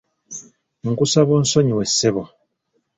[0.89, 2.23] Nkusaba onsonyiwe ssebo.